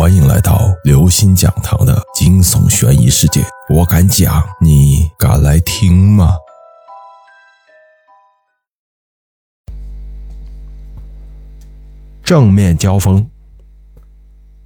[0.00, 3.44] 欢迎来到刘星讲堂的惊悚悬疑世界。
[3.68, 6.36] 我敢讲，你敢来听吗？
[12.22, 13.28] 正面交锋。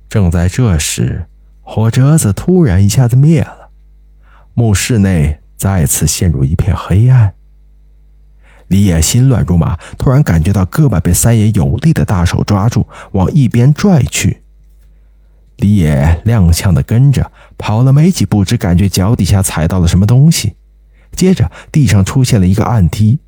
[0.06, 1.24] 正在这时，
[1.62, 3.70] 火折子突然一下子灭了，
[4.52, 7.32] 墓室内再次陷入一片黑暗。
[8.66, 14.41] 李野心乱如麻，突然感觉到胳膊被三爷有力的大手抓住，往一边拽去。
[15.62, 20.54] 李野踉跄的跟着跑了没几步，只感觉脚底下踩到了什么东西，
[21.12, 23.20] 接着地上出现了一个暗梯，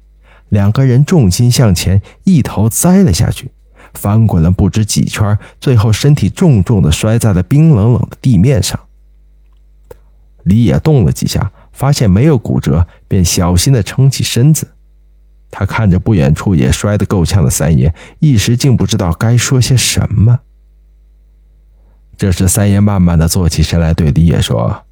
[0.49, 3.53] 两个人重心向前，一头栽了下去。
[3.95, 8.81] 翻滚了不知几圈，最后身体重重的摔在了冰冷冷的地面上。
[10.43, 14.73] 李野动了几下，发现没有骨折，便小心的撑起身子。
[15.53, 20.41] 他看着不远处也摔得够呛的三爷，一时竟不知道该说些什么。
[22.17, 24.85] 这时，三爷慢慢的坐起身来，对李野说：“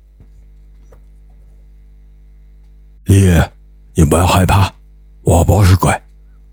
[3.05, 3.51] 李野，
[3.95, 4.73] 你不要害怕，
[5.23, 5.99] 我不是鬼，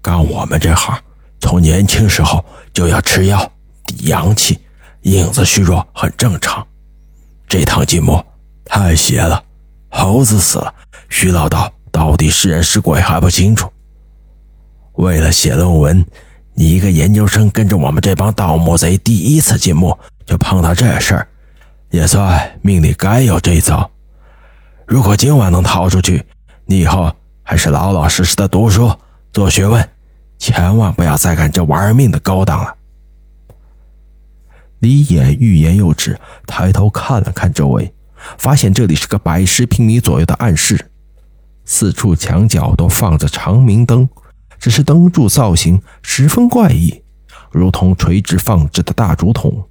[0.02, 0.98] 干我们这行。”
[1.42, 3.50] 从年轻时候就要吃药
[3.86, 4.60] 抵阳气，
[5.04, 6.66] 影子虚弱很正常。
[7.48, 8.22] 这趟进墓
[8.66, 9.42] 太邪了，
[9.88, 10.74] 猴子死了，
[11.08, 13.72] 徐老道到底是人是鬼还不清楚。
[14.94, 16.06] 为了写论文，
[16.54, 19.98] 你一个研究生跟着我们这帮盗墓贼第一次进墓
[20.30, 21.28] 就碰到这事儿，
[21.90, 23.90] 也算命里该有这一遭。
[24.86, 26.24] 如果今晚能逃出去，
[26.68, 28.96] 你以后还是老老实实的读书
[29.34, 29.90] 做学问。
[30.38, 32.76] 千万不要再干这玩命的勾当了。
[34.78, 37.92] 李野欲言又止，抬头看了看周围，
[38.38, 40.92] 发现这里是个百十平米左右的暗室，
[41.66, 44.08] 四处墙角都放着长明灯，
[44.60, 47.02] 只是灯柱造型十分怪异，
[47.52, 49.66] 如同垂直放置的大竹筒。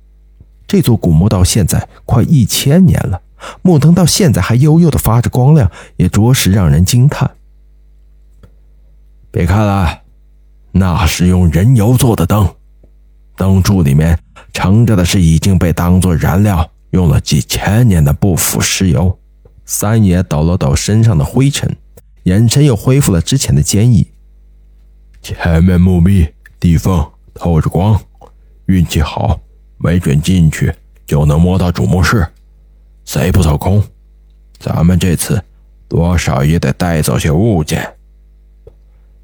[0.69, 3.20] 这座古墓到现在快一千年了，
[3.62, 7.29] 木灯到现在还悠悠的发着光亮，也着实让人惊叹。
[9.33, 10.02] 别看了。
[10.70, 12.55] 那是用人油做的灯，
[13.34, 14.17] 灯柱里面
[14.52, 19.18] 盛着的是已经被当做燃料用了几千年的不腐石油。
[19.64, 21.74] 三爷抖了抖身上的灰尘，
[22.24, 24.06] 眼神又恢复了之前的坚毅。
[25.23, 26.29] 前面墓壁
[26.61, 27.05] 地缝
[27.35, 27.98] 透着光，
[28.67, 29.40] 运气好，
[29.78, 30.74] 没准进去
[31.06, 32.27] 就能摸到主墓室。
[33.05, 33.83] 贼不走空，
[34.58, 35.42] 咱们这次
[35.89, 37.94] 多少也得带走些物件。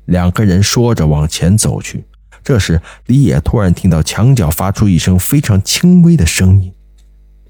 [0.06, 2.04] 两个人说着往前走去，
[2.42, 6.72] 这时李野突然听到墙角发出一声非常轻微的声音，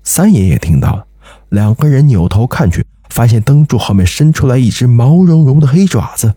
[0.03, 1.06] 三爷也听到了。
[1.50, 6.34] 两个人扭头看去，发现灯柱后面伸出来一只毛茸茸的黑爪子，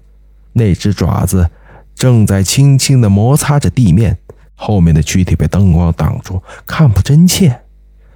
[0.54, 1.50] 那只爪子
[1.96, 4.20] 正在轻轻地摩擦着地面，
[4.60, 7.62] 后面的躯体被灯光挡住，看不真切。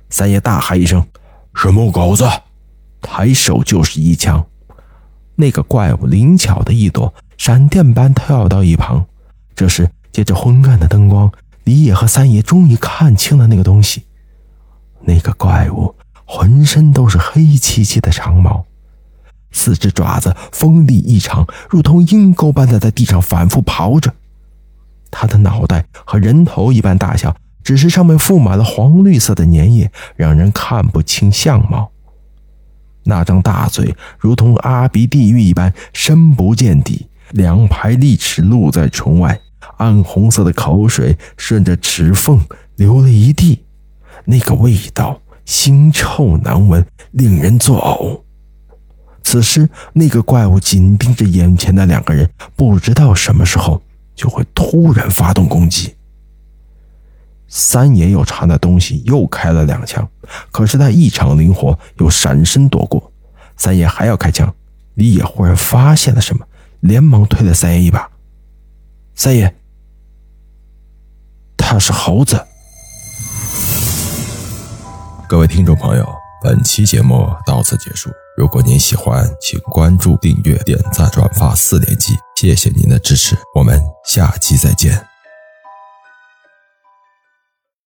[0.10, 1.06] 三爷大喊一声
[1.56, 2.28] ：“是木狗子！”
[3.00, 4.46] 抬手就是一枪，
[5.36, 7.14] 那个怪物灵巧的一躲。
[7.38, 9.06] 闪电般跳到一旁，
[9.56, 11.32] 这时借着昏暗的灯光，
[11.64, 14.04] 李野和三爷终于看清了那个东西。
[15.02, 18.66] 那个怪物浑身都是黑漆漆的长毛，
[19.52, 24.14] 四只爪子锋利异常，如同鹰钩般的在地上反复刨着。
[25.12, 31.92] 他的脑袋和人头一般大小，只是上面覆满了黄绿色的粘液，让人看不清相貌。
[33.04, 37.08] 那张大嘴如同阿鼻地狱一般深不见底。
[37.32, 39.40] 两排利齿露在唇外，
[39.78, 42.38] 暗红色的口水顺着齿缝
[42.76, 43.64] 流了一地，
[44.26, 48.22] 那个味道腥臭难闻，令人作呕。
[49.24, 53.82] 此时，那个怪物紧盯着眼前的两个人，不知道什么时候
[54.22, 55.96] 就会突然发动攻击。
[57.48, 60.08] 三爷又查那东西又开了两枪，
[60.52, 63.12] 可是他异常灵活，又闪身躲过。
[63.58, 64.54] 三爷还要开枪，
[64.94, 66.46] 李野忽然发现了什么。
[66.82, 68.08] 连忙推了三爷一把。
[69.16, 69.56] 三爷，
[71.58, 72.46] 他是猴子。
[75.28, 76.08] 各位听众朋友，
[76.44, 78.12] 本期节目到此结束。
[78.38, 83.36] 如果您喜欢，请关注、订阅、点赞、转发四连击，谢谢您的支持。
[83.56, 85.11] 我们下期再见。